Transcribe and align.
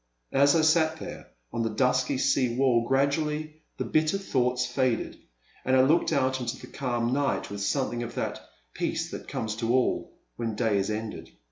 And, 0.31 0.41
as 0.41 0.55
I 0.55 0.61
sat 0.61 0.97
there 0.97 1.27
on 1.53 1.61
the 1.61 1.69
dusky 1.69 2.17
sea 2.17 2.55
wall, 2.57 2.87
gradually 2.87 3.61
the 3.77 3.83
bitter 3.85 4.17
thoughts 4.17 4.65
faded 4.65 5.19
and 5.63 5.75
I 5.75 5.81
looked 5.83 6.11
out 6.11 6.39
into 6.39 6.57
the 6.57 6.65
calm 6.65 7.13
night 7.13 7.51
with 7.51 7.61
something 7.61 8.01
of 8.01 8.15
that 8.15 8.41
peace 8.73 9.11
that 9.11 9.27
comes 9.27 9.55
to 9.57 9.71
all 9.71 10.17
when 10.37 10.55
day 10.55 10.79
is 10.79 10.89
ended. 10.89 11.29